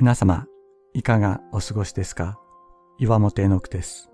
[0.00, 0.46] 皆様、
[0.94, 2.40] いかがお過ごしですか？
[2.96, 4.08] 岩本絵の句です。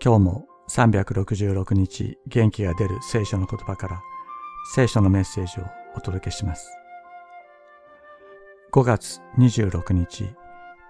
[0.00, 4.00] 今日も366日元気が出る聖書の言葉から
[4.72, 5.64] 聖書のメッセージを
[5.96, 6.70] お届けします。
[8.72, 10.30] 5月26日、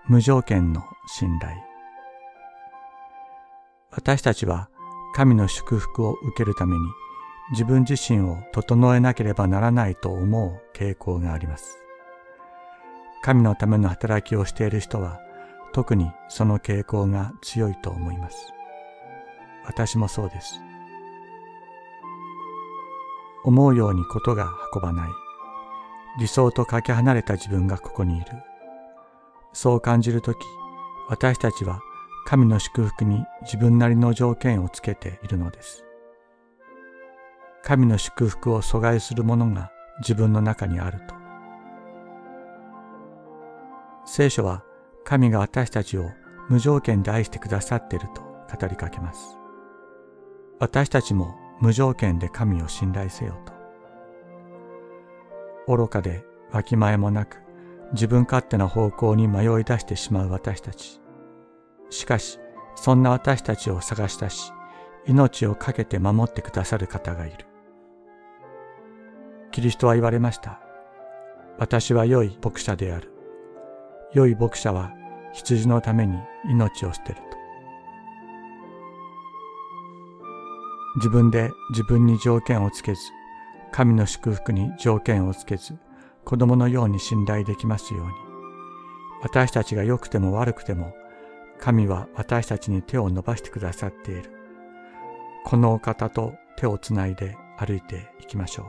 [0.06, 1.56] 無条件の信頼。
[3.90, 4.68] 私たちは
[5.14, 6.82] 神の祝福を受けるために
[7.52, 11.78] 自分自身を整えなければならないと思う傾向があります。
[13.22, 15.20] 神のための働きをしている人は
[15.72, 18.36] 特にその傾向が強いと思います。
[19.64, 20.60] 私もそうです。
[23.44, 25.10] 思うようにことが運ばない。
[26.18, 28.26] 理想とかけ離れた自分がここにいる。
[29.52, 30.38] そう感じるとき、
[31.08, 31.80] 私たちは
[32.26, 35.84] 神の祝福に自分なりの条件をつけているのです。
[37.62, 41.19] 神の祝福を阻害するものが自分の中にあると。
[44.04, 44.64] 聖書は
[45.04, 46.10] 神が私たちを
[46.48, 49.36] 無条件で愛してくださっていると語りかけます。
[50.58, 53.52] 私たちも無条件で神を信頼せよと。
[55.76, 57.38] 愚かでわきまえもなく
[57.92, 61.00] 自分勝手な方向に迷い出してしまう私たち。
[61.90, 62.38] しかし、
[62.76, 64.52] そんな私たちを探したし、
[65.06, 67.46] 命を懸けて守ってくださる方がいる。
[69.50, 70.60] キリストは言われました。
[71.58, 73.12] 私は良い牧者である。
[74.12, 74.92] 良い牧者は
[75.32, 77.22] 羊のために命を捨てると。
[80.96, 83.00] 自分で自分に条件をつけず、
[83.70, 85.78] 神の祝福に条件をつけず、
[86.24, 88.12] 子供のように信頼できますように。
[89.22, 90.92] 私たちが良くても悪くても、
[91.60, 94.32] 神は私たちに手を伸ばしてくださっている。
[95.44, 98.66] このお方と手をつないで歩いていきましょう。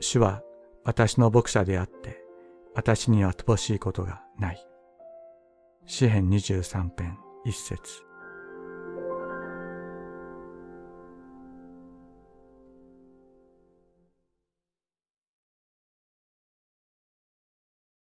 [0.00, 0.42] 主は
[0.84, 2.19] 私の牧者であって、
[2.74, 4.66] 私には乏しいことがない。
[5.86, 8.09] 詩編23編1節